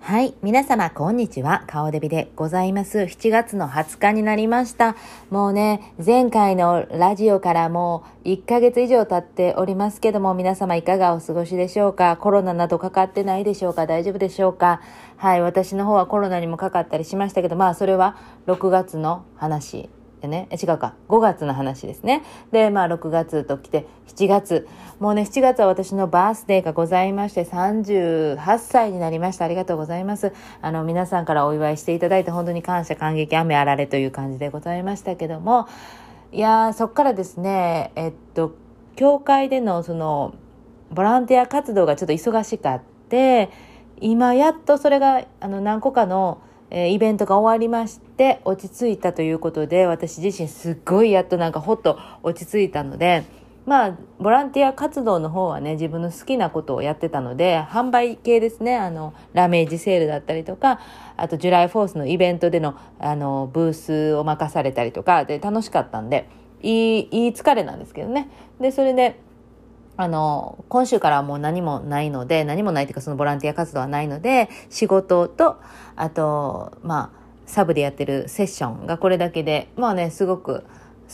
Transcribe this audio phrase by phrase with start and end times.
[0.00, 0.34] はい。
[0.42, 1.64] 皆様、こんにちは。
[1.66, 3.00] 顔デビでございます。
[3.00, 4.96] 7月の20日になりました。
[5.28, 12.16] もうね、前回のラジオからもう1ヶ月以上経っておりますけども、皆様いかがお過ごしでしょうか？
[12.16, 13.86] コロナなどかかってないでしょうか？
[13.86, 14.80] 大丈夫でしょうか？
[15.16, 15.42] はい。
[15.42, 19.90] 私の方はコロナにもかかったりしましたけど、まあ、それは6月の話
[20.20, 22.22] でね、違うか、5月の話ですね。
[22.50, 24.68] で、まあ6月と来て、7月。
[24.98, 29.44] もうね、7月は私のバースデーがございまして、38歳になりました。
[29.44, 30.32] ありがとうございます。
[30.60, 35.68] あの、皆さんからお祝いしていただいて、本当に感謝、感激、雨あられという感じでございましたけども、
[36.32, 38.54] いや、そっからですね、えっと、
[38.96, 40.34] 教会でのその、
[40.90, 43.50] ボランティア活動がちょっと忙しかって、
[44.00, 53.24] 今やっとそれが、あの、何個かの、えイベントが終わりまして落ち着いたということで私自身すっごいやっとなんかほっと落ち着いたので
[53.66, 60.80] まあボランティア活動の方はね自分の好きなことをやってたので販売系ですねあのラメージセールだったりとか
[61.16, 66.28] あとジュライフォースのイベントでのあのブースを任されたりとかで楽しかったんで
[66.62, 68.28] いいいい疲れなんですけどね。
[68.60, 69.20] でそれで
[69.98, 75.56] あの、今週からはもう何もないので、何もないというかそのボランティア活動はないので、仕事と、
[75.96, 80.62] あと、まあ、サブでやってるセッションがこれだけで、まあね、すごく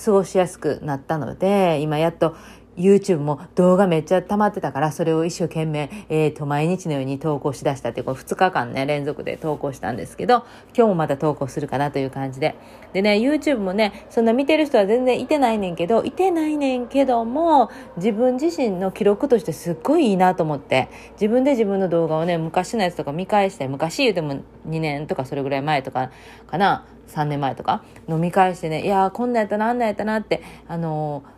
[0.05, 2.37] 過ごしやすくなったので、今やっと
[2.77, 10.45] YouTube も動画めっちゃ溜まってたから、それを一生懸命、えっ、と、毎日のように投稿しだしたっていう、これ2日間ね、連続で投稿したんですけど、
[10.77, 12.55] 今日もまた投稿するかなという感じで。
[12.93, 24.35] でね、YouTube もね、そんな見てる人は全然いてないねんけど、いてないねんけども、自分自身の記録としてすっごいいいなと思って、自分で自分の動画をね、昔のやつとか見返して、昔言うても
[24.69, 26.11] 2年とかそれぐらい前とか
[26.47, 27.85] かな、3年前とか？
[28.09, 31.34] の見返してね、いやーこんなんやったな、あんなんやったなって、あのー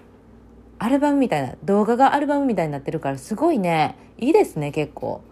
[0.78, 5.22] アルバムみたいな、動画がアルバムみたいになってるから、すごいね、いいですね、結構。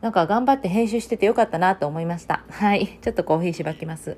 [0.00, 2.42] なんか頑張って編集しててよかったなと思いました。
[2.50, 2.98] はい。
[3.00, 4.16] ちょっとコーヒーしばきます。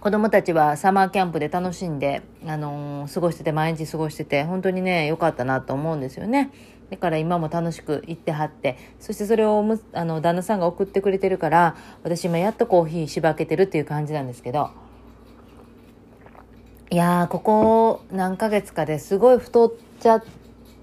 [0.00, 6.50] 子供たちはサマーキャンプで楽しんで、あのー過ごしてて、毎日過ごしてて、本当にね、良かったなと思うんですよね。
[6.90, 14.70] だから今も楽しく行ってはって、そしてそれをむあの旦那さんが送ってくれてるから、私今やっとコーヒーしばけてるっていう感じなんですけど、
[16.90, 20.24] いや、ここ何ヶ月かですごい太っちゃっ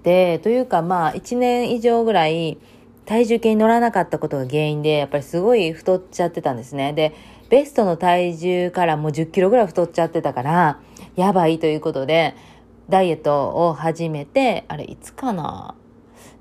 [0.04, 2.58] て、というかまあ1年以上ぐらい
[3.06, 6.92] 体重計に乗らなかったことが原因で、やっぱりすごい太っちゃってたんですね。
[6.92, 7.12] で、
[7.50, 10.78] ベストの体重からもう10キロぐらい太っちゃってたから、
[11.16, 12.36] やばいということで、
[12.88, 15.74] ダイエットを始めて、あれ、いつかな？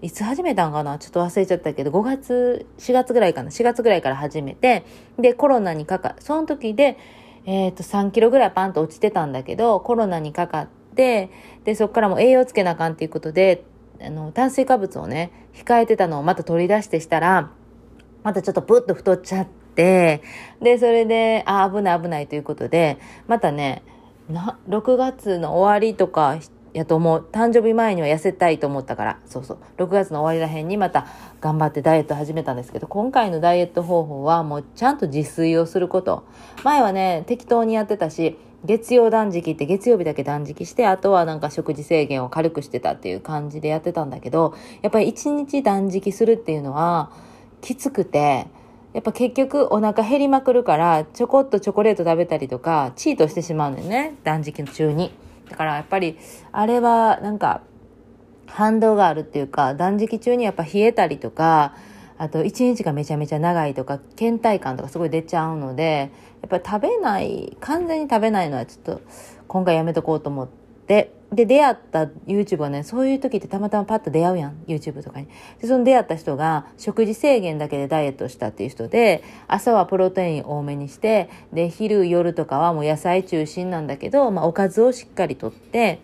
[0.03, 0.99] いつ始めたんかな？
[0.99, 4.83] ちょっと忘れちゃったけど、5月、4月ぐらいかな ?4 月ぐらいから始めて、
[5.17, 6.99] で、コロナにかか、その時で、
[7.45, 11.29] えっ、と、3キロぐらいパンと落ちてたんだけど、コロナにかかって、
[11.63, 13.63] で、そこからも栄養つけなあかんっていうことで、
[14.01, 17.51] あの、炭水化物をね、控えてたのをまた取り出してしたら、
[18.23, 20.23] またちょっとプッと太っちゃって、
[20.61, 22.97] で、それで、あ、危ない危ないということで、
[23.27, 23.83] またね、
[24.27, 26.37] な、6月の終わりとか、
[26.75, 27.25] やと思う。
[27.31, 29.57] 誕生日前には痩せたいと思ったから、そうそう。
[29.77, 31.07] 6月の終わりらへんにまた
[31.39, 36.25] 頑張ってダイエット始めたんですけど、今回のダイエット方法はもうちゃんと自炊をすること。
[36.65, 47.09] 前はね、適当にやってたし、月曜断食って月曜日だけ断食して、あとはなんか食事制限を軽くしてたっていう感じでやってたんだけど、やっぱり1日断食するっていうのは
[47.61, 48.47] きつくて、
[48.91, 55.11] やっぱ結局お腹減りまくるから、ちょこっとチョコレート食べたりとか、チートしてしまうのよね、断食中に。
[55.49, 56.17] だからやっぱり、
[56.51, 57.61] あれはなんか、
[58.47, 61.73] 反動があるっていうか、断食中にやっぱ冷えたりとか、
[62.17, 66.11] あと一日がめちゃめちゃ長いとか、倦怠感とかすごい出ちゃうので、
[66.41, 69.01] やっぱり食べない、完全に食べないのはちょっと
[69.47, 75.27] 今回やめとこうと思って、で、出会った YouTube はね、そういう時ってたまたまパッと出会うやん、YouTube とかに。
[75.59, 85.99] で、その出会った人が食事制限だけでダイエットしたっていう人で、朝はプロテイン多めにして、で、昼、夜とかはもう野菜中心なんだけど、まあおかずをしっかりとって、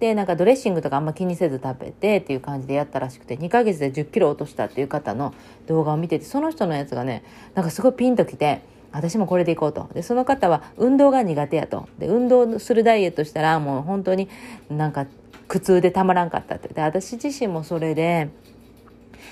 [0.00, 5.32] で、なんかドレッシングとかあんま気にせず食べてっていう感じでやったらしくて、2ヶ月で10キロ落としたっていう方の
[5.68, 7.22] 動画を見てて、その人のやつがね、
[7.54, 9.88] なんかすごいピンときて、私もこれでいこうと。
[9.94, 11.88] で、その方は運動が苦手やと。
[11.98, 14.28] で、運動するダイエットしたらもう本当に
[14.70, 15.06] なんか
[15.48, 16.68] 苦痛でたまらんかったって。
[16.68, 18.30] で、私自身もそれで、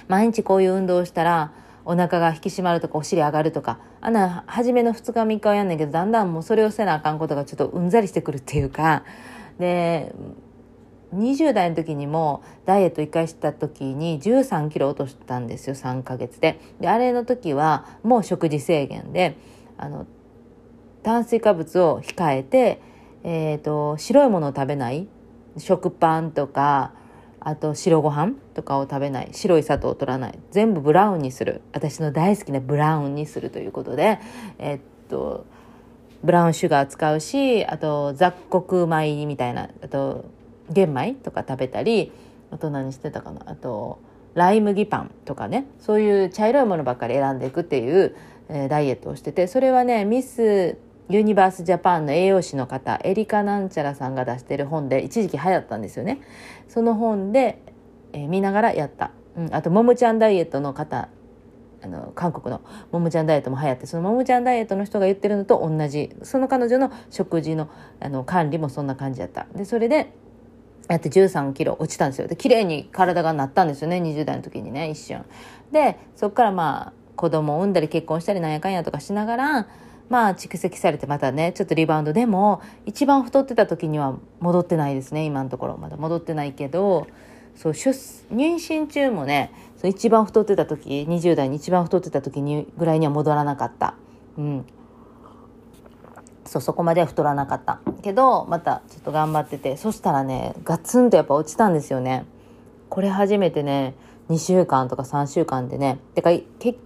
[0.08, 1.52] 毎日こういう運動をしたら、
[1.84, 9.02] お腹が引き締まるとかお尻上がるとかあんな初めの2日3日はやんねんけどだんだんもうそれをせなあかんことがちょっとうんざりしてくるっていうか
[9.58, 10.14] で
[11.14, 16.60] 20代の時にもダイエット1回した時に13キロ落としたんですよ3ヶ月で。
[16.80, 19.36] であれの時はもう食事制限で
[19.76, 20.06] あの
[21.02, 22.80] 炭水化物を控えて、
[23.24, 25.08] えー、と白いものを食べない。
[25.58, 26.92] 食パンとか
[27.40, 29.30] あと白ご飯とかを食べない。
[29.32, 30.38] 白い砂糖を取らない。
[30.52, 31.62] 全部ブラウンにする。
[31.72, 34.20] 私の大好きなブラウンにするということで
[34.58, 35.44] えっと
[36.22, 40.26] ブラウンシュガー使うしあと雑穀米みたいなあと
[40.70, 42.12] 玄米とか食べたり
[42.50, 43.42] あと何してたかな。
[43.46, 43.98] あと
[44.34, 45.66] ライ麦パンとかね。
[45.80, 48.14] そういう茶色いものばっかり選んでいくっていう、
[48.48, 50.78] えー、ダイエットをしててそれはねミス
[51.08, 56.20] ユニバースジャパンの栄養士の方エリカなんちゃらさんが出してる本で一時期流行ったんですよね。
[56.68, 57.60] その本で、
[58.12, 61.08] えー、見ながらやった、うん、あとももちゃんダイエットの方
[61.82, 62.60] あの韓国の
[62.92, 66.14] ももちゃんダイエットも流行ってそのももちゃんダイエットの人が言ってるのと同じ。
[66.22, 67.68] その彼女の食事の
[67.98, 69.46] あの管理もそんな感じやった。
[69.56, 70.12] でそれで
[70.90, 72.26] やって13キロ落ちたんですよ。
[72.26, 73.98] で綺麗に体がなったんですよね。
[73.98, 75.24] 20代の時にね一瞬。
[75.70, 79.68] でそっからまあ子供を産んだり結婚したりなんやかんやとかしながら
[80.08, 85.24] まあ蓄積されてまたねちょっとリバウンドでも一番太ってた時には戻ってないですね。
[85.24, 85.76] 今のところ。
[85.76, 87.06] まだ戻ってないけど
[87.54, 87.90] そう出
[88.34, 93.94] 妊娠中もねそう一番太ってた時20代に一番太ってた時にぐらいには戻らなかった。
[94.36, 94.64] うん。
[96.50, 97.78] そうそこまでは太らなかった。
[98.02, 102.26] けどまたちょっと頑張っててそしたらねガツンとやっぱ落ちたんですよね。
[102.88, 103.94] これ初めてね
[104.30, 106.80] 2週間とか3週間でねてか結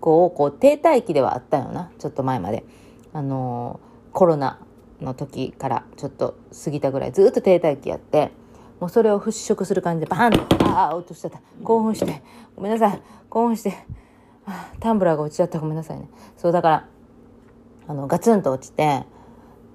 [0.00, 2.64] 構こう停滞期ではあったよなちょっと前まで。
[3.12, 4.58] あのー、コロナ
[5.02, 8.32] の時からちょっと過ぎたぐらいずっと停滞期やって
[8.80, 11.42] もうそれを払拭する感じでバーンとああ落としちゃった。
[11.62, 12.22] 興奮して。
[12.56, 13.02] ごめんなさい。
[13.28, 13.74] 興奮して。
[14.80, 15.58] タンブラーが落ちちゃった。
[15.58, 16.08] ごめんなさいね。
[16.38, 16.88] そうだから
[17.92, 19.04] あのガツンと落ちて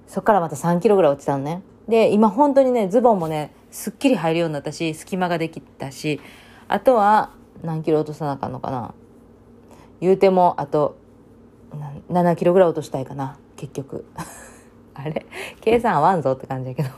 [0.08, 1.62] そっからまた3キロぐらい落ちたのね。
[1.86, 6.20] で今本当にねズボンもねすっきり入るようになったし隙間ができたし
[6.66, 7.30] あとは
[7.62, 8.92] 何キロ落とさなあかんのかな。
[10.00, 10.98] 言うてもあと
[12.10, 13.38] 7キロぐらい落としたいかな。
[13.56, 14.04] 結局。
[14.94, 15.24] あれ？
[15.60, 16.88] 計算合わんぞって感じやけど。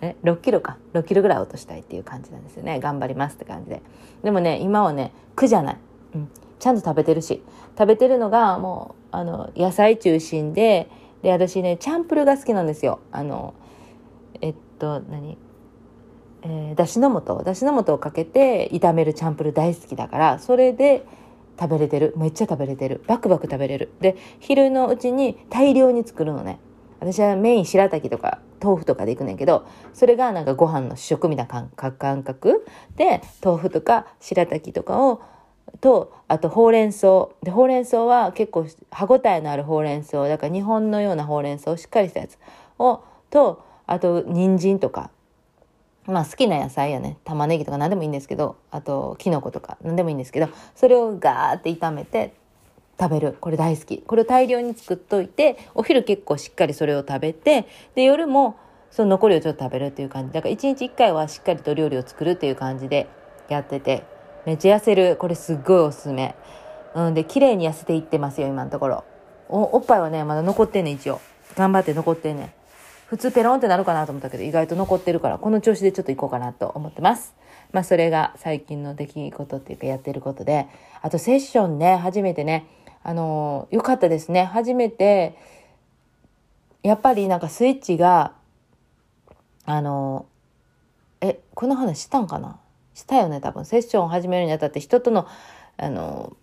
[0.00, 0.78] え？6キロか。
[0.94, 2.80] 6キロぐらい落としたいっていう感じなんですよね。
[2.80, 3.82] 頑張りますって感じで。
[4.24, 5.76] でもね今はね苦じゃない、
[6.14, 7.44] うん、ちゃんと食べてるし。
[7.80, 10.90] 食べてるのがもうあの野菜中心で
[11.22, 13.00] で私ねチャンプルが好きなんですよ。
[13.10, 13.54] あの
[14.42, 15.38] えっと何？
[16.42, 17.42] えー、だしの素。
[17.42, 21.06] だしの素をかけて炒めるチャンプル大好きだからそれで
[21.58, 22.12] 食べれてる。
[22.18, 23.02] めっちゃ食べれてる。
[23.06, 23.92] バクバク食べれる。
[23.98, 26.58] で昼のうちに大量に作るのね。
[26.98, 32.66] 私はメイン白滝とか豆腐とかでいくねんけどそれがなんかご飯の主食みたいな感覚。
[32.96, 35.22] で豆腐とか白滝とかを
[35.80, 37.28] とあとほうれん草。
[37.42, 40.26] でほうれん草は結構歯ごたえのあるほうれん草。
[40.28, 42.38] だから日本のようなほうれん草しっかりしたやつ
[42.78, 43.00] を
[43.30, 45.10] とあと人参とか。
[46.06, 47.18] まあ好きな野菜やね。
[47.24, 52.34] 玉ねぎとか何でもいいんですけどあときのことか何でもいいんですけどそれをガーって炒めて
[52.98, 53.36] 食べる。
[53.40, 53.98] これ大好き。
[53.98, 58.56] これを大量に作っといてお昼結構しっかりそれを食べてで夜も
[58.90, 60.32] その残りをちょっと食べるっていう感じ。
[60.32, 63.06] だから1日1回はしっかりと料理を作るっていう感じで
[63.48, 64.19] やってて。
[64.46, 66.34] めっちゃ痩せるこれすっごいおすすめ。
[66.94, 69.04] うんで綺麗に痩せていってますよ今のところ。
[69.48, 71.20] おおっぱいはねまだ残ってんね一応。
[71.56, 72.54] 頑張って残ってんね
[73.06, 77.34] 普通ペロンってなるかなと思ったけど意外と残ってるからこの調子でちょっと行こうかなと思ってます。
[77.72, 80.68] まあそれが最近の出来事っていうかやってることで、
[81.02, 82.66] あとセッションね、初めてね、
[83.02, 84.44] あのー、よかったですね。
[84.44, 85.36] 初めて、
[86.82, 88.32] やっぱりなんかスイッチが、
[89.64, 92.59] あのー、え、この話したんかな
[93.00, 93.64] したよね、多分。
[93.64, 95.26] セッションを始めるにあたって人との、
[95.76, 96.36] あの、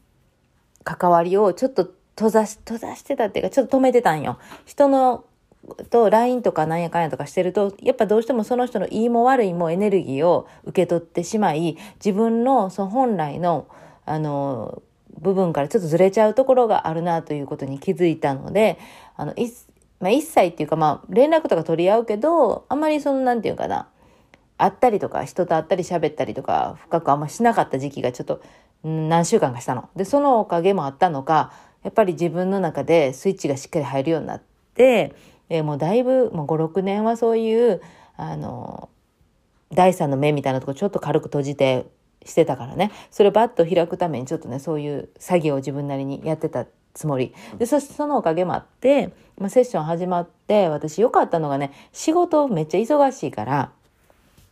[0.83, 4.37] 関わりをちょっと閉ざし、閉ざしてたっていうか、ちょっと止めてたんよ。
[4.65, 5.23] 人の
[5.89, 13.67] と LINE とかなんやかんやとかしてると、やっぱどうしてもその人のいいも悪いもエネルギーを受け取ってしまい、自分のその本来の、
[14.05, 14.81] あの、
[15.19, 18.77] 部分からちょっとずれちゃうところがあるなということに気づいたので、
[19.15, 19.51] あの、い
[19.99, 23.87] まあ、一切っていうかまあ、連絡とか取り合うけど、あんまりその、なんていうかな、
[24.57, 28.41] 会ったりとか、人と会ったり喋ったりとか、深くあんましなかった時期がちょっと、
[28.83, 29.89] 何週間かしたの。
[29.95, 31.51] で、そのおかげもあったのか、
[31.83, 34.41] やっぱり自分の中でスイッチがしっかり入るようになっ
[34.75, 35.15] て、
[35.49, 37.81] えー、もうだいぶ、もう5、6年はそういう、
[38.17, 38.89] あの、
[39.73, 41.85] 第三の目みたいなとこちょっと軽く閉じて
[42.25, 42.91] してたからね。
[43.11, 47.33] それをバッと開くためにちょっとね、そういう作業を自分なりにやってたつもり。
[47.57, 53.71] で、そしてそのおかげもあって、まあ、セッション始まって、私良かったのがね、仕事めっちゃ忙しいから、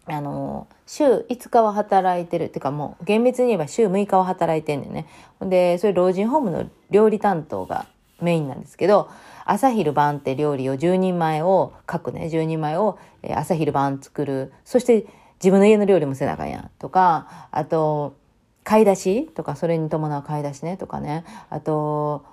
[0.08, 2.46] あの、週5日は働いてる。
[2.46, 5.08] っていうかもう厳密に言えば週6日は働いてんねんね。
[5.42, 7.86] で、それ老人ホームの料理担当が
[8.22, 9.10] メインなんですけど、
[9.46, 12.98] 朝昼晩って料理を10人前を、各ね、10人前を、
[13.36, 14.54] 朝昼晩作る。
[14.64, 15.06] そして
[15.40, 16.72] 自分の家の料理もせなあかんやん。
[16.80, 18.16] とか、あと、
[18.64, 20.78] 買い出しとか、それに伴う買い出しね。
[20.78, 21.24] とかね。
[21.50, 22.26] あと、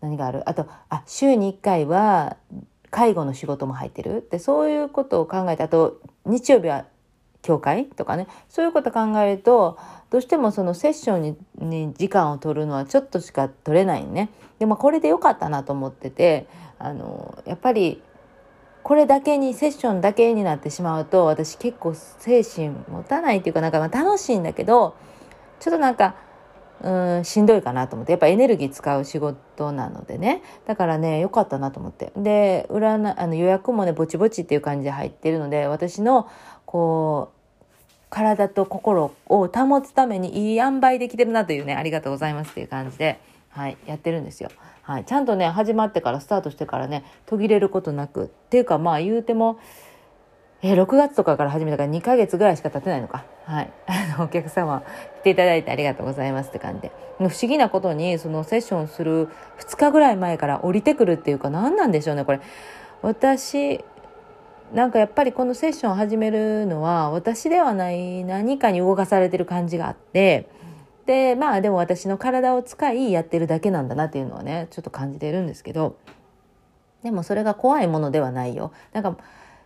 [0.00, 0.48] 何がある？
[0.48, 2.36] あと、あ、週に1回は
[2.90, 4.26] 介護の仕事も入ってる。
[4.30, 6.86] で、そういうことを考えて、あと、日曜日は
[7.46, 8.26] 教会とかね。
[8.48, 9.78] そういうこと考えると
[10.10, 14.30] どうしてもそのセッションにに時間を取るのはちょっとしか取れないね。
[14.58, 16.48] でもこれでよかったなと思ってて
[16.80, 18.02] あのやっぱり
[18.82, 24.96] これだけにセッションだけになってしまうと私結構精神持たないっていうかなんかまあ楽しいんだけど
[25.60, 26.16] ちょっとなんか
[26.82, 30.42] うんしんどいかなと思ってやっぱエネルギー使う仕事なのでね。
[30.66, 32.12] だからね良かったなと思って。
[32.16, 36.28] で占あの予約もねぼちぼちっていう感じで入ってるので私の
[36.66, 37.35] こう
[38.10, 43.20] 体と心を保つためにいい塩梅できてるなというねありがとうございますっていう感じで、
[43.50, 44.50] はい、やってるんですよ。
[44.82, 49.58] はい、ちゃんとね始まってからスタートしてからね途切れることなくっていうかまあ言うても、
[50.62, 53.24] えー、6月とかから始めたから2ヶ月ぐらいしか経ってないのか。
[53.44, 53.72] はい。
[53.86, 54.84] あのお客様
[55.20, 56.92] 来ていただいてありがとうございますって感じで。
[57.18, 62.40] 不思議なことにそのセッションする2日ぐらい前から降りてくるっていうか何なんでしょうねこれ。
[63.02, 63.84] 私
[64.74, 70.48] なんかやっぱりこのセッションを始めるのは私ではない何かに動かされてる感じがあって
[71.06, 75.96] でまあでも私の体を使いやってるだけなんだなっていうのはねちょっと感じてるんですけど
[77.04, 78.72] でもそれが怖いものではないよ。
[78.92, 79.16] なんか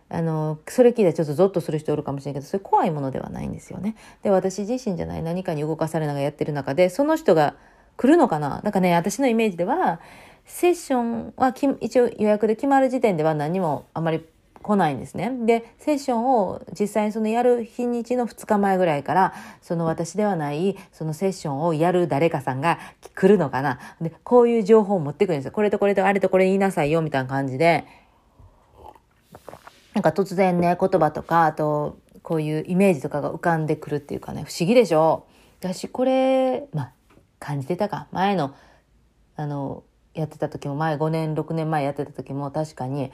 [0.09, 3.95] あのそれ聞いてちょっとゾッとする人おるかもしれないけどそれ怖いものではないんですよね。
[4.23, 7.55] で私自身じゃない何かに動かされながらやってる中でその人が
[7.97, 8.61] 来るのかな？
[8.63, 9.99] なんかね私のイメージでは
[10.45, 14.23] セッションは一応予約で決まる時点では何もあまり
[14.61, 15.31] 来ないんですね。
[15.45, 22.79] で、セッションを実際にそのやる日にちの2日前ぐらいから、その私ではないそのセッションをやる誰かさんが
[23.15, 23.79] 来るのかな。
[23.99, 25.51] で、こういう情報を持ってくるんですよ。
[25.51, 27.85] これとこれとあれとこれ言いなさいよ、みたいな感じで。
[29.93, 35.25] なんか突然ね、言葉とか、あと、こういうイメージとかが浮かんでくるっていうかね、不思議でしょ
[35.59, 36.91] 私、これ、ま、
[37.39, 38.07] 感じてたか。
[38.11, 38.55] 前の、
[39.35, 43.11] あの、やってた時も、前5年、6年前やってた時も確かに、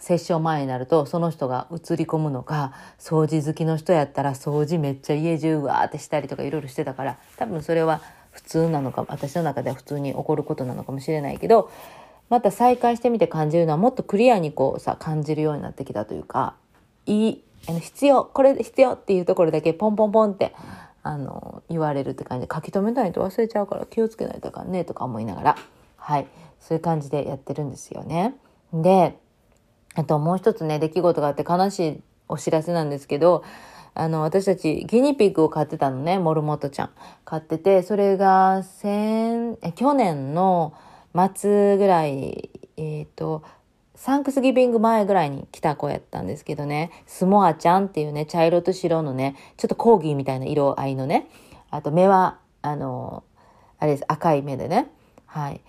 [0.00, 11.70] セッション前になるとその人が映り込むのか掃除好きの人やったら掃除めっちゃ家中わーってしたりとかいろいろしてたから多分それは普通なのか私の中では普通に起こることなのかもしれないけど
[12.28, 16.54] また再開してみて感じるのはもっとクリアにこうさ感じるようになってきたというか
[17.06, 20.54] いいあの必要これ必要っていうところだけポンポンポンって
[21.02, 25.56] あの言われるって感じで書き留めないと忘れちゃうから気をつけないとあかんねとか思いながら
[25.96, 26.26] はい
[26.60, 28.34] そういう感じでやってるんですよね。
[28.72, 29.16] で
[30.00, 33.44] あともう一つね、出来事があって悲しいお知らせなんですけど、
[33.92, 36.90] あの、私たちギニピッグを飼ってたのね、モルモットちゃん。
[37.26, 40.72] 飼ってて、それが先、去年の
[41.36, 43.42] 末ぐらい、えっ、ー、と、
[43.94, 51.28] サンクスギビング前ぐらいに来た子やったんですけどね、スモアちゃんっていうね、茶色と白のね、ちょっとコーギーみたいな色合いのね、
[51.70, 53.22] あと目は、あの、
[53.78, 54.88] あれです、赤い目でね、
[55.26, 55.60] はい。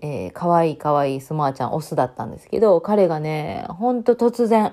[0.00, 4.72] えー、かわいいかわいいスモアちゃんオスだったんですけど、彼がね、ほんと突然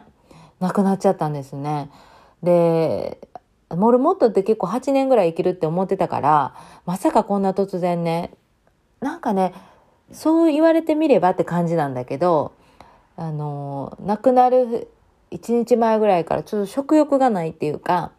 [0.59, 1.89] 亡くなっちゃったんですね。
[2.43, 3.19] で、
[3.69, 8.31] モルモットって結構8年ぐらい生きるって思ってたから、まさかこんな突然ね、
[8.99, 9.53] なんかね、
[10.11, 12.53] そう言われてみればって感じなんだけど、
[13.15, 14.87] あの、亡くなる
[15.31, 18.11] 1日前ぐらいからちょっと食欲がないっていうか、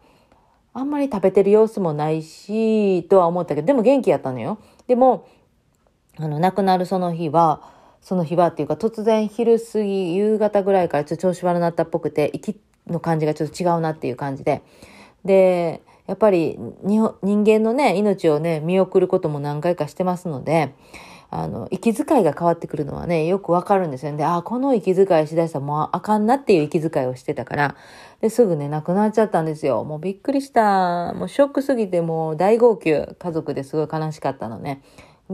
[0.73, 4.57] あんまり食べてる様子もないし、とは思ったけど、でも元気やったのよ。
[4.87, 5.27] でも、
[6.17, 7.61] あの、亡くなるその日は、
[8.01, 14.61] その日はっていうか、突然昼過ぎ、夕方ぐらいからちょっと調子悪なったっぽくて、息の感じがちょっと違うなっていう感じで。
[15.23, 20.73] で、やっぱり人間のね、命をね、見送ることも何回かしてますので、
[21.29, 24.17] あの、息遣いが変わってくるのはね、よくわかるんですよね。
[24.17, 27.75] で、あ、この息遣いしだしたらもうあかんなっていう息遣いをしてたから、
[28.19, 29.83] で、すぐね、亡くなっちゃったんですよ。
[29.85, 31.13] もうびっくりした。
[31.13, 33.15] もうショックすぎてもう大号泣。
[33.17, 34.81] 家族ですごい悲しかったのね。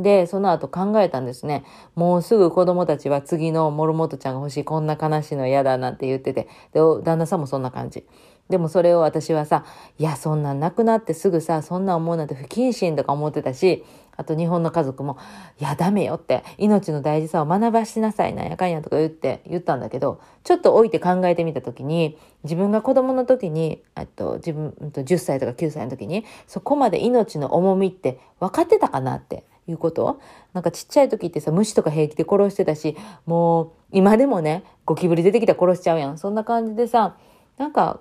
[0.03, 1.63] で、その後考えたんですね。
[1.95, 8.05] もうすぐ子供たちは次のモルモットちゃんが欲しい、こんな悲しいの嫌だなんて言ってて、で、旦那さんもそんな感じ。
[8.49, 9.65] でもそれを私はさ、
[9.97, 13.83] いや、そんなんなくなってすぐさ、そんな思うなんて不謹慎とか思ってたし、
[14.15, 15.17] あと日本の家族も、
[15.59, 30.19] いや、ダメよって、命の大事さを学ばしなさい、なんやかんやとか言って、言ったんだけど、ちょっと置いて考えてみたときに、自分が子供の時に、あと自分、10歳とか9歳の時に、そこまで命の重みって分かってたかなっていうこと？
[30.53, 32.95] なんかちっちゃい時ってさ、虫とか平気で殺してたし、
[33.25, 36.17] もう今でもね、ゴキブリ出てきたら殺しちゃうやん。
[36.17, 37.17] そんな感じでさ、
[37.57, 37.99] なんか、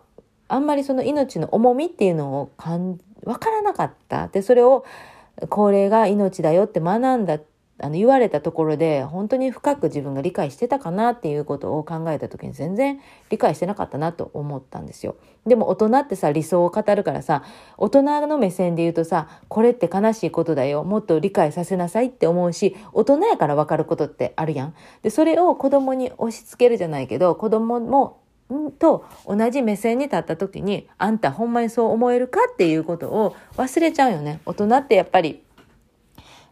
[0.49, 4.29] あんまりその命の重みっていうのを感わからなかった。
[4.29, 4.85] で、それを、
[5.51, 7.39] 高齢が命だよって学んだ
[7.79, 15.17] あの言われたところで本当に深く自分が理解してたかなっていうことを考えた時に全然理解してなかったなと思ったんですよ。
[15.47, 17.45] でも大人ってさ理想を語るからさ
[17.77, 24.75] 大人の目線で言うとさこれって悲しいことだよもっと理解させなさいって思うし大人やから分かることってあるやん。
[25.03, 28.21] でそれを子供に押し付けるじゃないけど子供も
[28.79, 34.41] と同じ目線に立った時に、あんたほんまにそう思えるかっていうことを忘れちゃうよね。
[34.47, 35.43] 大人ってやっぱり、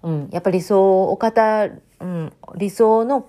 [0.05, 3.29] うん、やっぱり理想を語る、うん、理想の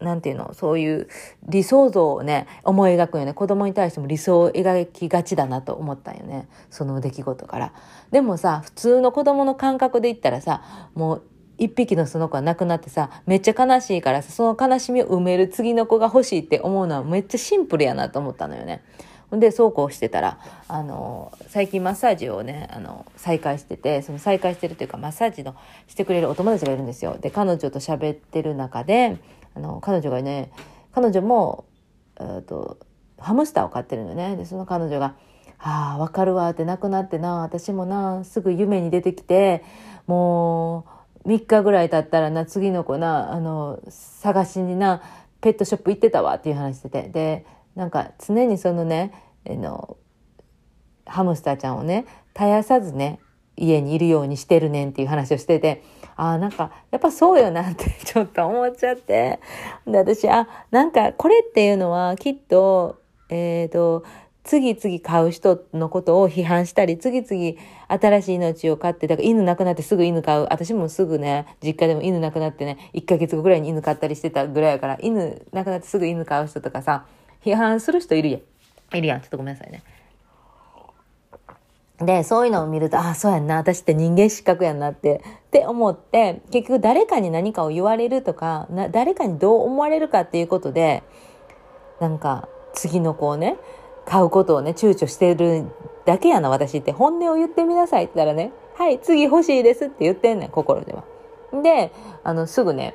[0.00, 1.08] なんていうの、そういう
[1.48, 3.34] 理想像をね、思い描くよね。
[3.34, 6.48] 子供に対しても理想を描きがちだなと思ったんよね。
[6.70, 7.72] その出来事から。
[8.12, 10.62] でもさ、普通の子供の感覚で言ったらさ、
[10.94, 11.22] もう
[11.58, 18.84] 一匹のその子が亡くなってさ、めっちゃ悲しいからさ、その悲しみを埋める次の子が欲しいって思うのはめっちゃシンプルやなと思ったのよね。
[19.30, 25.54] で、そうこうしてたら、あの、最近マッサージをね、あの、再開してて、その再開してるというか、マッサージの
[25.86, 27.18] してくれるお友達がいるんですよ。
[27.20, 29.18] で、彼女と喋ってる中で、
[29.54, 30.50] あの、彼女がね、
[30.92, 31.66] 彼女も、
[32.18, 32.78] えー、と、
[33.18, 34.36] ハムスターを飼ってるのね。
[34.36, 35.14] で、その彼女が、
[35.58, 39.62] ああ、わかるわって亡くなってな、私もな、すぐ夢に出てきて、
[40.06, 40.86] も
[41.24, 45.02] う、3日ぐらい経ったらな、次の子な、あの、探しにな、
[45.40, 47.08] ペットショップ行ってたわっていう話してて。
[47.08, 47.46] で、
[47.78, 49.12] なんか常にそのね、
[49.48, 49.96] あの、
[51.06, 53.20] ハムスターちゃんをね、絶やさずね、
[53.56, 55.84] 家にいるようにしてるねんっていう話をしてて、
[56.16, 59.38] ああ、なんか、やっぱそうよなって ちょっと思っちゃって。
[59.86, 62.96] で、私、あ、なんか、これっていうのは、きっと、
[63.30, 64.02] えっ、ー、と、
[64.42, 70.48] 次々飼う人のことを批判したり、次々新しい命を飼って、だから犬亡くなってすぐ犬飼う。
[70.50, 77.04] 私もすぐね、実家でも犬亡くなってね、1ヶ月後ぐらいに犬飼ったりしてたぐらいやから、犬亡くなってすぐ犬飼う人とかさ、
[77.44, 78.96] 批判する人いるやん。
[78.96, 79.20] いるやん。
[79.20, 79.82] ちょっとごめんなさいね。
[82.00, 91.02] で、そういうのを見ると、ああ、そうやんな、私って人間失格やんなって、って思って、結局誰かに何かを言われるとか、な誰かにどう思われるかっていうことで、
[92.00, 93.56] なんか、次の子をね、
[94.04, 95.64] 買うことをね、躊躇してる
[96.06, 96.92] だけやな、私って。
[96.92, 101.02] 本音を言ってみなさいって言ったらね、はい、次欲しいですって言ってんねん、心では。
[101.62, 101.92] で、
[102.22, 102.94] あの、すぐね、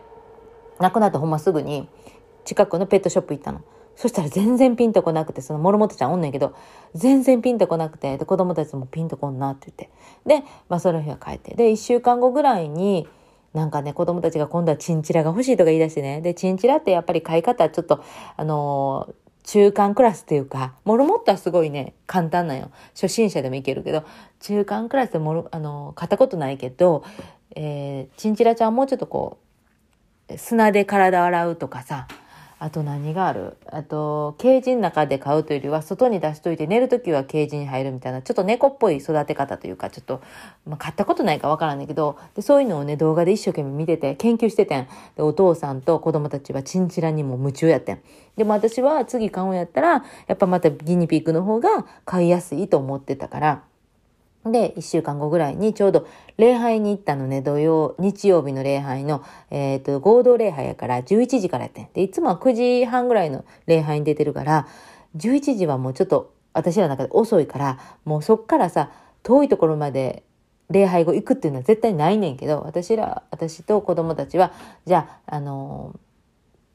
[0.79, 1.89] 亡くなってほんますぐに、
[2.45, 3.61] 近くのペットショップ行ったの。
[3.95, 6.55] そしたら全然ピンとこなくて、そのモルモットちゃんおんねんけど、
[6.95, 10.41] 全然ピンとこなくて、で、子供たちもピンとこんなって言って。
[10.41, 11.55] で、まあその日は帰って。
[11.55, 13.07] で、一週間後ぐらいに、
[13.53, 16.21] なんかね、子供たちが今度はチンチラが欲しいとか言い出してね。
[16.21, 18.03] で、チンチラってやっぱり飼い方ちょっと、
[18.35, 22.71] あのー、中間クラスっていうか、モルモットはすごいね、簡単なんよ。
[22.95, 24.03] 初心者でもいけるけど、
[24.39, 27.03] 中間クラスでモル、あのー、買ったことないけど、
[27.55, 29.37] えー、チンチラちゃんはもうちょっとこ
[30.29, 32.07] う、砂で体洗うとかさ、
[32.63, 33.57] あと何がある？
[33.69, 40.21] あと、ケージの中で飼うというよりは、外に出しといて寝るときはケージに入るみたいな、ちょっと猫っぽい育て方というか、ちょっと、
[40.65, 44.87] まあ、買ったことないかわからないけど、でそういうのをね、動画で一生懸命見てて、研究しててん。
[45.17, 47.99] で、お父さんと子供たちはチンチラにも夢中やってん。
[48.37, 53.63] でも私は次買うんやったら、やっぱまたギニピークの方が買いやすいと思ってたから、
[54.45, 61.87] で、一週間後ぐらいにちょうど礼拝に行ったのね、土曜、日曜日の礼拝の、えっ、ー、と、合同礼拝やから11時からやってん。
[61.93, 64.67] で、いつもは9時半ぐらいの礼拝に出てるから、
[65.15, 68.91] 11時はもうちょっと私の中で遅いから、もうそっからさ、
[69.23, 70.23] 遠いところまで
[70.69, 74.51] 礼拝後行くっていうのは絶対ないねんけど、私ら、私と子供たちは、
[74.85, 75.97] じゃあ、あの、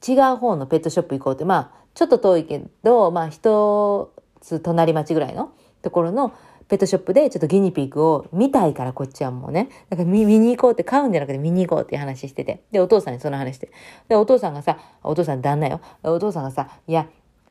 [0.06, 5.52] 違う方のペットショップ行こうって、まあ、ちょっと遠いけど、まあ、一つ隣町ぐらいの
[5.82, 6.32] ところの
[6.68, 9.68] ペットショップでちょっとギニピークを見たいからこっちはもうね。
[9.88, 12.62] だから見見に行こうって買うんじゃなくて見に行こうっていう話してて。
[12.70, 13.70] で、お父さんにその話して。
[14.08, 15.80] で、お父さんがさ、お父さん旦那よ。
[16.02, 17.08] お父さんがさ、いや、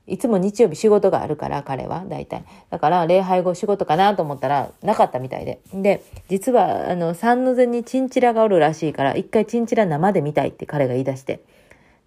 [0.07, 2.45] いつも日曜日仕事があるから、彼は、大体。
[2.69, 5.59] だから、礼拝後仕事かなと思ったら、なかったみたいで。
[5.73, 11.41] で、実は、あの、三の瀬にチンチラがおるらしいから、一回チンチラ生で見たいって彼が言い出して。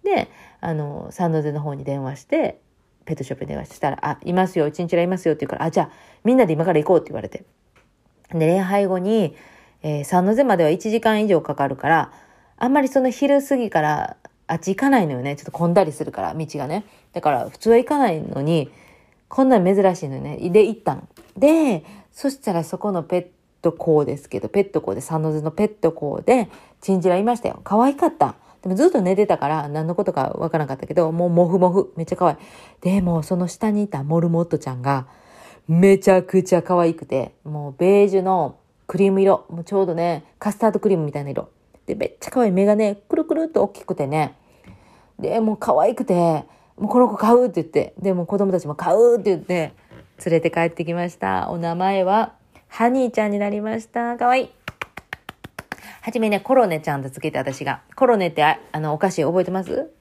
[0.03, 0.29] で、
[0.61, 2.59] あの、三の瀬の方に電話して、
[3.11, 5.89] ペットショップに電話したら、あ、いますよ、チンチラいますよって言うから、あ、じゃあ、
[6.23, 7.43] みんなで今から行こうって言われて。
[8.33, 9.35] で、礼拝後に、
[9.83, 12.11] えー、三の瀬までは1時間以上かかるから、
[12.57, 14.15] あんまりその昼過ぎから
[14.47, 15.35] あっち行かないのよね。
[15.35, 16.85] ちょっと混んだりするから、道がね。
[17.11, 18.71] だから普通は行かないのに、
[19.27, 20.37] こんなん珍しいのよね。
[20.49, 21.07] で、行ったの。
[21.37, 23.27] で、そしたらそこのペッ
[23.61, 27.59] ト校ですけど、ペット校で、三の瀬のペット校で、チンチラいましたよ。
[27.65, 28.35] 可愛かった。
[28.61, 31.93] でもずっと寝てたから何のことかわからなかったけど、もうモフモフ。
[31.97, 32.37] めっちゃ可愛い。
[32.81, 35.07] でも、その下にいたモルモットちゃんが、
[35.67, 39.45] めちゃくちゃ可愛くて、もうベージュのクリーム色。
[39.49, 41.49] もうちょうどね、カスタードクリームみたいな色。
[41.87, 42.51] で、めっちゃ可愛い。
[42.51, 44.35] 目がね、くるくるっと大きくてね。
[45.19, 46.45] で、もう可愛くて、
[46.77, 49.73] もうこの子買うって言って、で、も子供たちも買うって言って、
[50.25, 51.49] 連れて帰ってきました。
[51.49, 52.33] お名前は、
[52.67, 54.17] ハニーちゃんになりました。
[54.17, 54.60] 可愛い。
[56.03, 57.83] はじめね、コロネちゃんとつけて私が。
[57.95, 59.91] コロネってあのお菓子覚えてます？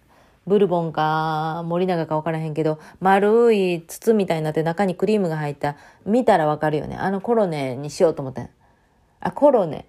[0.47, 5.77] ブルボンか森永か分からへんけど、丸い筒みたいになって中にクリームが入った。
[6.07, 6.97] 見たらわかるよね。
[6.97, 8.49] あのコロネにしようと思った。
[9.21, 9.85] あ、コロネ。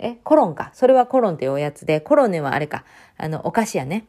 [0.00, 0.72] え、コロンか。
[0.74, 2.84] それはコロンっていうおやつで、コロネはあれか。
[3.16, 4.06] あの、お菓子やね。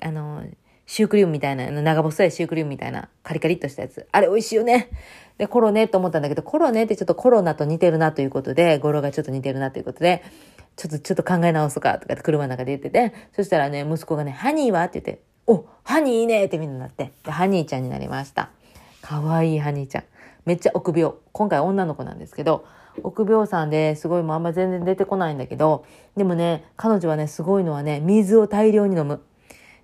[0.00, 0.44] あの、
[0.86, 4.06] シュークリームみたいな、長細いシュークリームみたいな、カリカリっとしたやつ。
[4.12, 4.90] あれ美味しいよね。
[5.38, 10.22] で、コロネと思ったんだけど、コロネってちょっとコロナと似てるなということで、語呂がちょっと似てるなということで、
[10.78, 14.84] ちょっと、ちょっと考え直すか、とかって車の中で言ってて、そしたらね、息子がね、ハニーは？
[14.84, 18.50] って言って、お、ハニーいいねってみんななって、で、ハニーちゃんになりました。
[19.02, 20.04] かわいいハニーちゃん。
[20.44, 21.14] めっちゃ臆病。
[21.32, 22.64] 今回女の子なんですけど、
[23.02, 25.84] 臆病さんですごいもうあんま全然出てこないんだけど、
[26.16, 29.20] でもね、彼女はね、すごいのはね、水を大量に飲む。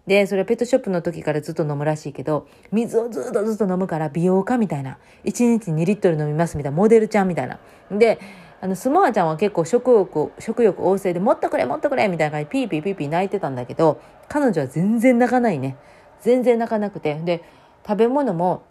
[0.06, 4.98] で、それはペットショップの時からずっと飲むらしいけど、水をずっとずっと飲むから美容家みたいな。
[5.24, 6.76] 1日2リットル飲みますみたいな。
[6.76, 7.58] モデルちゃんみたいな。
[7.90, 8.18] で、
[8.64, 15.76] あの、スモアちゃんは結構食欲、食欲旺盛で、もっとくれ、もっとくれみたいな感じでピーピーピーピー鳴いてたんだけど、彼女は全然鳴かないね。
[16.22, 17.20] 全然泣かなくて。
[17.26, 17.44] で、
[17.86, 18.62] 食べ物も、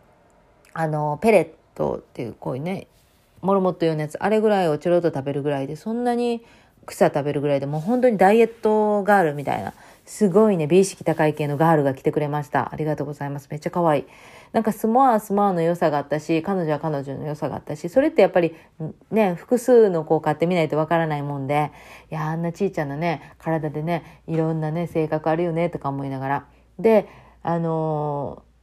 [0.73, 2.87] あの、ペレットっていう、こういうね、
[3.41, 6.43] モルモット用のやつ、あれぐらいをちょろっと食べるぐらいで、そんなに
[6.87, 9.75] 草食べるぐらいでもう本当にダイエットガールみたいな。
[10.07, 12.73] すごいね、美意識高い系のガールが来てくれました。
[12.73, 13.47] ありがとうございます。
[13.51, 14.05] めっちゃ可愛い。
[14.53, 18.55] なんかスモアスモアの良さがあったし、彼女は彼女の良さがあったし、それってやっぱり
[19.11, 21.71] ね、複数の子を買ってみないとわからないもんで、
[22.11, 26.45] いや、あんなちいちゃなね、体でね、いろんなね、性格あるよね、とか思いながら。
[26.79, 27.07] で、
[27.41, 28.53] あのー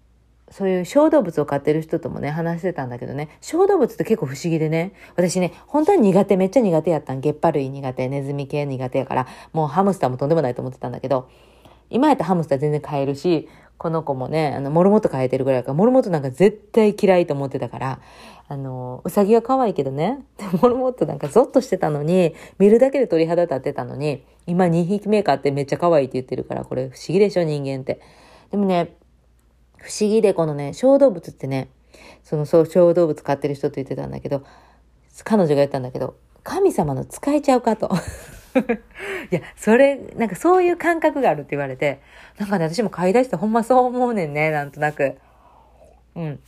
[0.51, 7.21] そういう小動物を飼ってる人ともね、話してたんだけどね、小動物って結構不思議でね、私ね、本当に苦手、めっちゃ苦手やったん。
[7.21, 11.29] ゲッパ類苦手、ネズミ系苦手やから、もうハムスターもとんでもないと思ってたんだけど、
[11.91, 13.49] 今やったらハムスター全然飼えるし、
[13.79, 18.01] この子もね、あの、モルモット飼えてるぐらいから、モルモットなんか絶対嫌いと思ってたから、
[18.47, 20.25] あの、うさぎは可愛いけどね、
[20.61, 28.01] モルモットなんかゾッとしてたのに、見るだけで鳥肌立ってたのに、今2匹目飼ってめっちゃ可愛いって言ってるから、これ不思議でしょ、人間って。
[28.51, 28.97] でもね、
[29.79, 31.69] 不思議でこのね、小動物ってね、
[32.23, 34.43] そのそう小動物飼ってる人と言ってたんだけど、
[35.25, 37.91] 彼女が言ったんだけど、神様の使えちゃうかと。
[39.31, 42.01] いや、それ、なんかそういう感覚があるって言われて、
[42.39, 45.17] なんかね、私も飼い出してほんまそう思うねんね、なんとなく。
[46.15, 46.41] うん。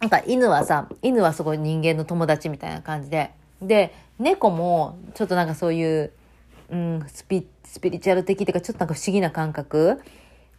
[0.00, 6.12] なんか犬はさ、犬はすごい人間の友達みたいな感じで、で、猫もちょっとなんかそういう、
[6.70, 10.00] うん、スピ、スピリチュアル的っていうか、ちょっとなんか不思議な感覚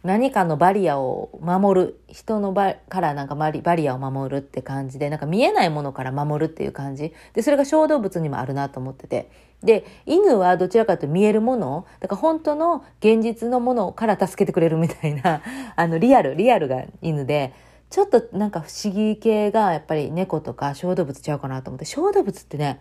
[0.02, 2.00] 何かのバリアを守る。
[2.08, 7.12] 人のバからなんかバリバリアを守るって感じで、なんか見えないものから守るっていう感じ。
[7.34, 9.30] で、それが小動物にもあるなと思ってて。
[9.62, 15.40] で、犬はどちらかというと見えるもの、だから本当の現実のものから助けてくれるみたいな、
[15.76, 17.54] あの、リアル、リアルが犬で、
[17.88, 22.80] ちょっとなんか不思議系がやっぱり猫とか小動物ちゃうかなと思って、小動物ってね、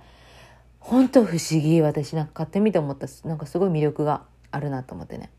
[0.80, 1.82] 本当不思議。
[1.84, 5.30] 私なんか買ってみて思った、なんかすごい魅力があるなと思ってね。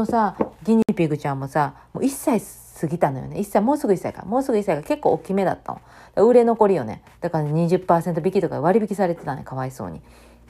[0.00, 2.40] のさ、ギニピグちゃんもさ、もう1歳
[2.80, 3.36] 過ぎたのよね。
[3.36, 4.24] 1歳、もうすぐ1歳か。
[4.24, 5.78] もうすぐ1歳が結構大きめだった
[6.16, 6.26] の。
[6.26, 7.02] 売れ残りよね。
[7.20, 9.42] だから、20%引きとか割引されてたね。
[9.44, 10.00] かわいそうに。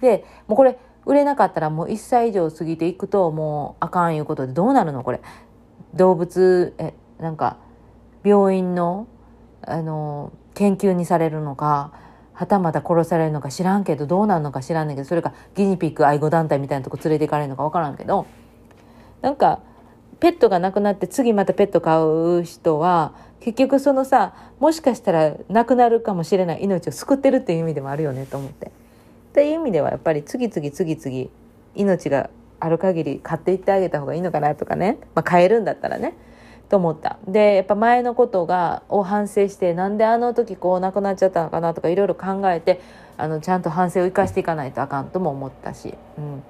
[0.01, 5.03] で、もうこれ、売れなかったらもう1歳以上過ぎていくともうあかんいうことでどうなるの？
[5.03, 5.21] これ。
[5.95, 7.57] 動物、え、なんか、
[8.23, 9.07] 病院の、
[9.63, 11.93] あの、研究にされるのか、
[12.33, 18.27] はたまた殺されるのか知らんけど、どうなるのか知らんねんけど、それかギニピック愛護団体みたいなとこ連れて行かれるのかわからんけど、
[19.23, 19.61] なんか
[20.21, 28.67] ペットが亡くなって次またペット飼う人は結局そのさもしかしたら亡くなるかもしれない命を救ってるっていう意味でもあるよねと思って。
[28.67, 31.31] っていう意味ではやっぱり次々次々
[31.77, 36.15] 命がある限り買っていってあげた方がいいのかなとかね、まあ、買えるんだったらね
[36.69, 42.81] と思ったでやっぱ前のことがを反省してなんであの時こう亡くなっちゃったのかなとかいろいろ考えて
[43.17, 45.95] あのちゃんと反省を生かしていかないとあかんとも思ったし。
[46.19, 46.43] うん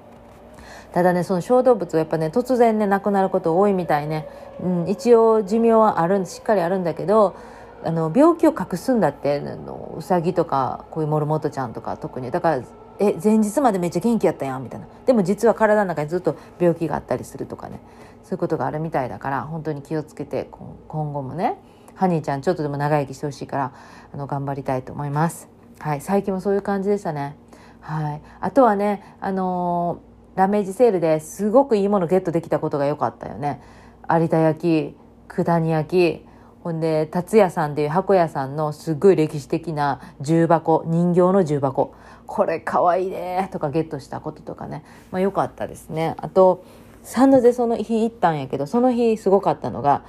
[0.93, 4.27] ただねその小動物はやっぱね突然ね亡くなること多いみたいね、
[4.61, 7.35] うん、一応寿命はあるしっかりあるんだけど
[7.83, 12.29] あの病気を隠すんだってあのうさぎとかこういうモルモットちゃんとか特に。
[12.29, 12.63] だから
[12.99, 14.87] え前日までめっちゃ元気やったやんみたいな。
[15.07, 17.79] でも実は体の中にずっと病気があったりするとかね。
[18.23, 20.47] そういうことがあるみたいだから本当に気をつけて
[20.87, 21.57] 今後もね
[21.95, 23.73] ハニーちゃんちょっとでも長生きしてほしいから
[24.13, 25.49] あの頑張りたいと思います。
[25.79, 27.35] はい、最近もそういう感じでしたね。
[27.79, 33.61] はい、あとはね、あのーラメージセールですごくいいものゲットできたことが良かったよね。
[34.09, 34.95] 有田焼、
[35.27, 36.25] 九谷焼、
[36.63, 41.93] ほんで、達也さんっていう箱屋さんのすごい歴史的な重箱、人形の重箱。
[42.27, 44.83] これかわいいねとかゲットしたこととかね。
[45.11, 46.15] まあ良かったですね。
[46.17, 46.63] あと、
[47.03, 50.03] サンドでその日行ったんやけど、その日すごかったのが、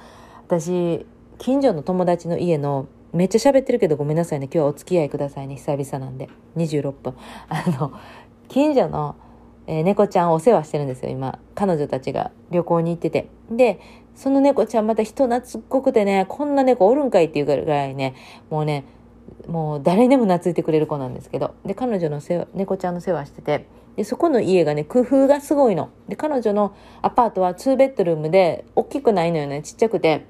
[0.47, 1.05] 私、
[1.39, 4.45] 近所の友達の家のめっちゃ喋ってるけどごめんなさいね。
[4.45, 5.55] 今日はお付き合いくださいね。
[5.55, 6.29] 久々なんで。
[6.55, 7.15] 26分。
[7.49, 7.93] あの、
[8.47, 9.15] 近所の
[9.67, 11.39] えー、猫ちゃんをお世話してるんですよ、今。
[11.55, 13.29] 彼女たちが旅行に行ってて。
[13.49, 13.79] で、
[14.15, 18.15] その猫ちゃんまた人懐っこくてね、こんな猫おるんかいっていうぐらいね、
[18.49, 18.85] もうね、
[19.47, 21.55] もう誰でも懐いてくれる子なんですけど。
[21.65, 22.21] で、彼女の
[22.53, 23.65] 猫ちゃんの世話してて。
[23.95, 25.89] で、そこの家がね、工夫がすごいの。
[26.07, 30.25] で、彼女のアパートは2ベッドルームで、大きくないのよね、ちっちゃくて。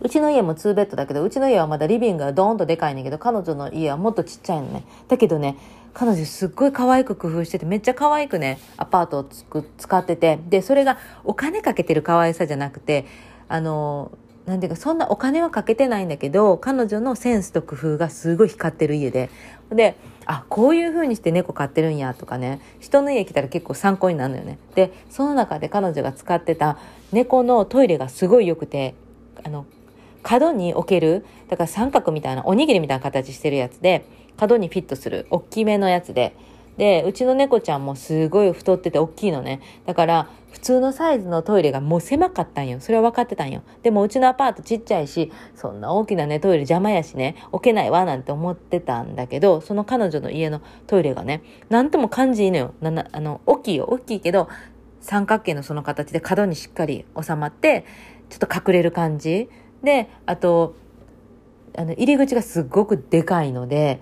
[0.00, 4.84] うちの家も2ベッドだけど、うちの家はまだリビングがドーンとでかいんだけど、彼女の家はもっとちっちゃいのね。
[5.08, 5.56] だけどね、
[5.94, 13.06] 彼女すっごい可愛く工夫してて、めっちゃ可愛くね、アパートをつく使ってて、で、それがお金かけてる可愛さじゃなくて、
[13.48, 14.12] あの、
[14.46, 19.30] なんていうか、そんなお金はかけてないんだけど、彼女のセンスと工夫がすごい光ってる家で。
[19.70, 24.58] で、あ、こういう風にして猫飼ってるんやとかね、人の家来たら結構参考になるのよね。
[24.74, 26.78] で、その中で彼女が使ってた
[27.12, 28.94] 猫のトイレがすごい良くて、
[29.44, 29.66] あの、
[30.22, 34.04] 角に置ける、だから三角みたいな、おにぎりみたいな形してるやつで、
[34.36, 36.34] 角にフィットする、大きめのやつで、
[36.76, 39.60] で、うちの猫ちゃんもすごい太ってて大きいのね。
[39.86, 42.80] だから、普通のサイズのトイレがもう狭かったんよ。
[42.80, 43.62] それは分かってたんよ。
[43.82, 52.74] でもうちのアパートちっちゃいし、そんな大きなね、トイレ邪魔やしね、置けないわなんて思ってたんだけど、その彼女の家のトイレがね、なんとも感じいいのよ。
[52.80, 53.86] ななあの、大きいよ。
[53.88, 54.48] 大きいけど、
[55.00, 57.84] 三角形のその形で角にしっかり収まって、
[58.28, 59.48] ちょっと隠れる感じ。
[59.82, 60.74] で、あと、
[61.76, 64.00] あの、入り口がすっごくでかいので、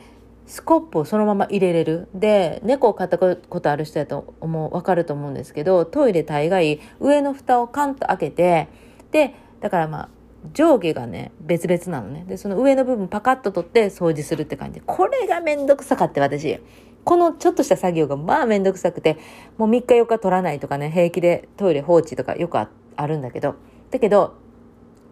[0.50, 2.08] スコップをそのまま入れれる。
[2.12, 8.66] で、猫を飼ったことある人やと思う、わかると思うんですけど、トイレ大概上の蓋をカンと開けて、
[9.12, 10.08] で、だからまあ、
[10.52, 12.24] 上下がね、別々なのね。
[12.26, 14.82] で、その上の部分パカッと取って掃除するって感じ。
[14.84, 16.58] これがめんどくさかって私。
[17.04, 19.18] このちょっとした作業がまあめんどくさくて、
[19.56, 22.68] もう3日4日取らないとかね、平気でトイレ放置とかよくあ
[23.06, 23.54] るんだけど、
[23.92, 24.34] だけど、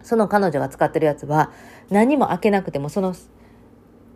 [0.03, 1.51] その彼女が使ってるやつは
[1.89, 3.13] 何も開けなくてもその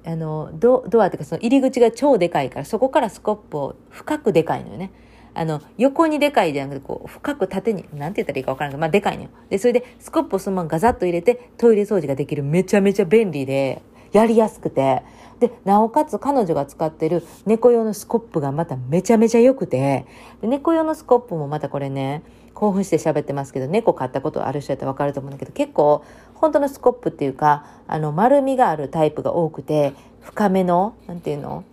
[0.06, 4.92] あのドドアっていうかその入り口が超でかいからそこからスコップを深くでかいのよね。
[5.36, 9.30] あの、横にでかいじゃなくて、こう、深く縦に、なんて言ったらいいかわからんけど、まあ、でかいのよ。
[9.50, 15.04] で、それで、スコップをそのままガザッと入れて、トイレ掃除ができる、めちゃめちゃ便利で、やりやすくて、
[15.40, 20.06] で、なおかつ彼女が使ってる猫用のスコップがまためちゃめちゃ良くて、
[20.42, 26.04] 猫用のスコップもまたこれね、興奮して喋ってますけど、猫飼ったことある人やったらわかると思うんだけど、結構、
[26.44, 31.64] 本当のスコップっていうか、あの、丸みがあるタイプが多くて、深めの、なんていうの？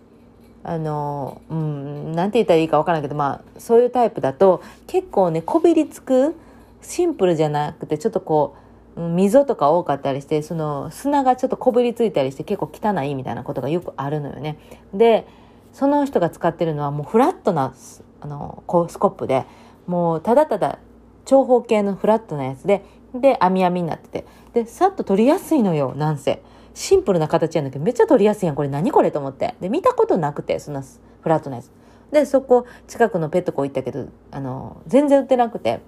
[0.63, 6.35] あの、うん、なんて言ったらいいかわからないけど、まあ、そういうタイプだと、結構ね、こびりつく、
[6.81, 8.55] シンプルじゃなくて、ちょっとこ
[8.95, 14.57] う、溝とか多かったりして、その砂がちょっとこびりついたりして結構汚いみたいなことがよくあるのよね。
[14.93, 15.27] で、
[15.73, 17.73] その人が使ってるのはもうフラットな、
[18.21, 19.43] あの、スコップで、
[19.85, 20.79] もうただただ
[21.25, 24.25] 長方形のフラットなやつで、で、網網になってて。
[24.53, 26.41] で、さっと取りやすいのよ、なんせ。
[26.73, 28.55] シンプルな形やんだけど、めっちゃ取りやすいやん。
[28.55, 29.55] これ何これと思って。
[29.59, 31.71] で、見たことなくて、そんなフラットなやつ。
[32.11, 35.81] で、そこ、近くのペットコー行ったけど、あの、全然売ってなくて。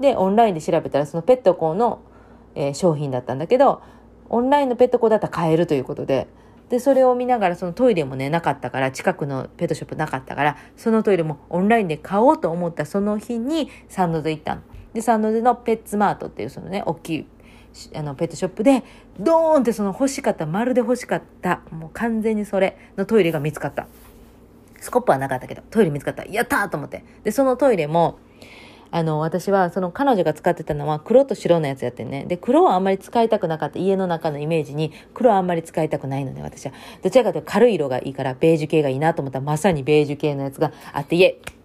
[0.00, 2.00] で、オンラインで調べたら、そのペットコーの、
[2.54, 3.82] えー、商品だったんだけど、
[4.28, 6.28] オンラインのペットコーだったら買えるということで、
[6.68, 14.62] で、それを見ながら、そのトイレもね、なかったから、近くのペットショップなかったから、そのトイレもオンラインで買おうと思ったその日にサンドで行ったの。
[14.92, 17.26] で、サンドでのペッツマートっていうそのね、大きい
[17.94, 18.82] あのペットショップで
[19.18, 23.86] ドーンってその欲しかったまるで欲しかったもう完全にそれのトイレが見つかった。
[24.80, 26.24] スコップはなかったけどトイレ見つかった。
[26.24, 27.04] やったと思って。
[27.24, 28.18] でそのトイレも
[28.90, 32.24] あの私はその彼女が使ってたのは黒と白のやつやってね。
[32.24, 36.72] で黒はあんまり使いたくなかった家の中のイメージに黒はあんまり使いたくないので私は。
[37.02, 41.57] どちらかというと軽い色がいいからベージュ系がいいなと思ったらまさにベージュ系のやつがあってイエイ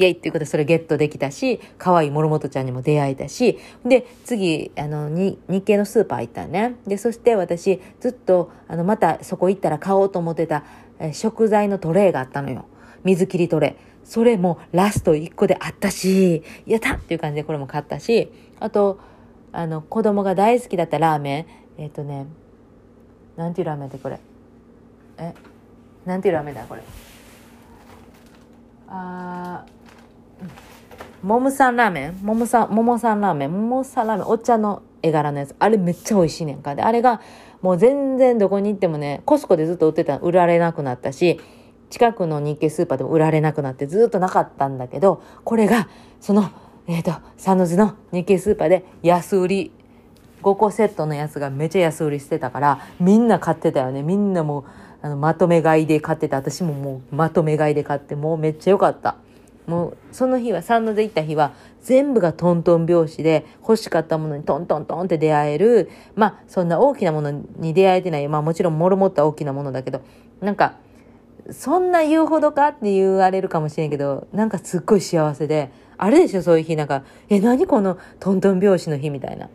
[0.00, 6.76] イェイっていうことでそれゲットできたし、可愛いモルモトちゃんにも出会えたし、で、次、あの、に、日系のスーパー行ったね。
[6.86, 10.64] で、そして私、ずっと、あの、またそこ行ったら買おうと思ってた、
[10.98, 12.66] え食材のトレーがあったのよ。
[13.04, 13.90] 水切りトレー。
[14.04, 18.98] それもラスト1個であったし、やったっていう感じでこれも買ったし、あと、
[19.52, 21.46] あの、子供が大好きだったラーメン。
[21.82, 22.26] えっ、ー、とね、
[23.36, 24.20] なんていうラーメンってこれ。
[25.18, 25.34] え、
[26.04, 26.82] なんていうラーメンだこれ。
[28.88, 29.79] あー、
[31.22, 32.14] もむさんラーメン？
[32.22, 33.52] もむさん、ももさんラーメン？
[33.52, 35.54] ももさんラーメン、お茶の絵柄のやつ。
[35.58, 36.74] あれめっちゃ美味しいねんか。
[36.74, 37.20] で、あれが
[37.62, 41.40] もう全然どこに行ってもね、コスコでずっと売ってたら売られなくなったし、
[41.90, 45.88] 近くの日系スーパーでも売られなくなってずっとなかったんだけど、これが、
[46.20, 46.50] その、
[46.86, 49.72] えっ、ー、と、サノズの日系スーパーで安売り、
[50.42, 54.02] 5個セットのやつがめっちゃ安売りしてたから、みんな買ってたよね。
[54.02, 54.64] みんなもう、
[55.02, 56.38] あの、まとめ買いで買ってた。
[56.38, 59.16] 私ももうまとめ買いで買って、もうめっちゃ良かった。
[59.66, 65.90] もうその日は三ノで行った日は全部がトントン拍子で欲しかったものにトントントンって出会える。
[66.14, 70.02] まあそんな大きなものに出会えてないまあもちろんもろもった大きなものだけど。
[70.40, 70.76] なんか
[71.50, 75.70] そんな言うほどかって言われるかもしれんけどなんかすっごい幸せで。
[75.96, 76.76] あれでしょそういう日。
[76.76, 79.48] なんかえ何このトントン拍子の日みたいな。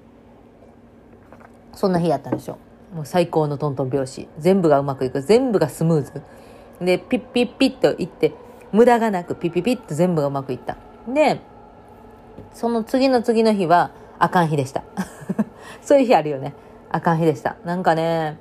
[1.74, 2.58] そんな日やったんでしょ。
[2.94, 4.28] もう最高のトントン拍子。
[4.40, 5.22] 全部がうまくいく。
[5.22, 6.22] 全部がスムーズ。
[6.80, 8.34] でピッピッピッと行って
[8.72, 10.78] 無駄がなくピピピッと全部がうまくいった。
[11.08, 11.42] で、
[12.54, 14.84] その次の次の日はあかん日でした。
[15.82, 16.54] そういう日あるよね。
[16.90, 17.58] あかん日でした。
[17.66, 18.40] なんかね、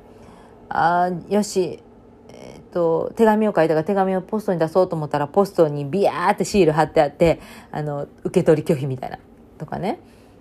[0.68, 1.82] あよし、
[2.28, 9.18] えっ、と、手紙を書いたから手紙をポストに出そうと思ったらポストにビヤーってシール貼ってあって、あの、受け取り拒否みたいな。
[9.58, 10.00] とかね。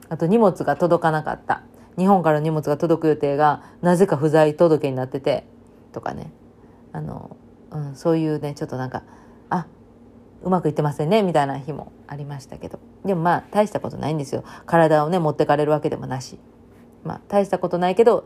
[0.09, 1.63] あと荷物が届かなかった。
[1.97, 5.45] 日本から荷物が届く予定がなぜか不在届になってて、
[5.91, 6.31] とかね。
[6.91, 7.35] あの、
[7.71, 9.03] うん、そういうね、ちょっとなんか、
[9.53, 9.67] あ、
[10.43, 12.79] うまくいってませんね、みたいな日もありましたけど。
[13.05, 14.43] でもまあ、大したことないんですよ。
[14.65, 16.39] 体をね、持ってかれるわけでもなし。
[17.03, 18.25] まあ、大したことないけど、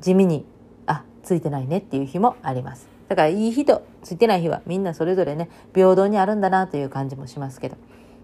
[0.00, 0.44] 地味に、
[0.86, 2.88] あ、ついてないねっていう日もあります。
[3.08, 7.76] だから、いい日とついてない日はみんなそれぞれね、平等にあるんだなという感じもしますけど。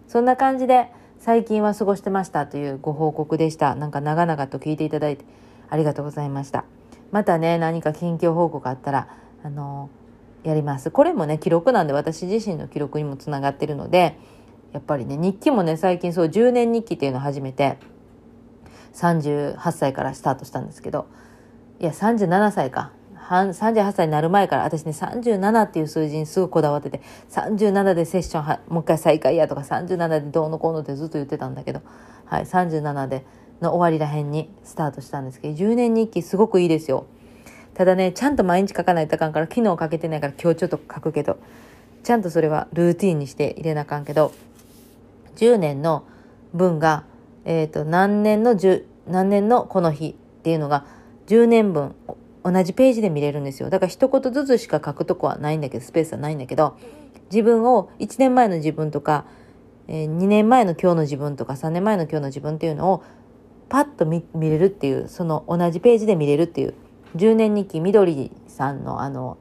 [0.09, 3.77] そんな感じで、最近は過ごしてましたというご報告でした。
[3.77, 5.25] なんか長々と聞いていただいて
[5.71, 6.65] ありがとうございました。
[7.13, 9.09] またね、何か近況報告あったら、
[9.45, 9.89] あの
[10.45, 10.91] やります。
[10.91, 14.19] これもね、記録なんで私自身の記録にもつながってるので、
[14.73, 17.79] やっぱりね、日記もね、最近そう10年日記っていうのを始めて、
[18.95, 21.07] 38歳からスタートしたんですけど、
[21.81, 22.93] いや、37歳か。
[23.15, 27.01] 38歳になる前から、私ね、37っていう数字にすごいこだわってて、
[27.31, 31.81] 37でセッションは、もう一回再開やとか、37でどうのこうのってずっと言ってたんだけど、
[32.25, 33.25] はい、37で
[33.61, 37.07] の終わりらへんにスタートしたんですけど、10年日記すごくいいですよ。
[37.75, 41.39] ただね、ちゃんと毎日書かないとあかんから、昨日書けてないから今日ちょっと書くけど、
[42.03, 44.33] ちゃんとそれはルーティンにして入れなあかんけど、
[45.37, 46.05] 10年の
[46.53, 47.05] 分が、
[47.45, 50.85] えっ、ー、と、何年の10、何年のこの日っていうのが、
[51.29, 51.95] 10年分
[52.45, 53.71] 同じページで見れるんですよ。
[53.71, 56.77] だから一言ずつしか書くとこはないんだけど、スペースはないんだけど、
[57.31, 59.25] 自分を1年前の自分とか、
[59.89, 63.03] えー、2年前の今日の自分とか3年前の今日の自分っていうのを
[63.69, 66.75] パッと見れるっていう、その同じページで見れるっていう
[67.17, 69.39] 10年日記みどりさんのあの、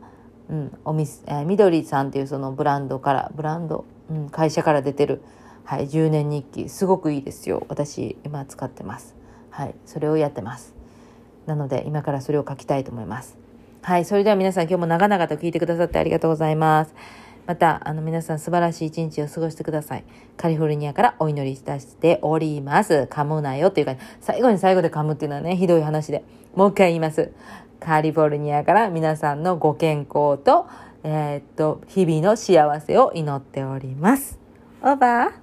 [0.49, 5.21] うん、お店、えー、みどりさんっていうそのブランドから、ブランド、うん、会社から出てる、
[5.63, 7.65] はい、10年日記、すごくいいですよ。
[7.69, 9.15] 私、今使ってます。
[9.49, 10.73] はい、それをやってます。
[11.45, 13.37] なので、今からそれを書きたいと思います。
[13.81, 16.93] はい、それでは皆さん今日も長々と聞いてくださってありがとうございます。
[17.51, 20.05] また、あの皆さん素晴らしい一日を過ごしてください。
[20.37, 23.09] カリフォルニアからお祈りいたしております。
[23.11, 26.23] 噛むなよというか、最後に最後で噛むっていうのはね、ひどい話で。
[26.55, 27.29] もう一回言います。
[27.81, 30.65] カリフォルニアから皆さんのご健康と、
[31.03, 34.39] えー、っと、日々の幸せを祈っております。
[34.81, 35.40] オーバー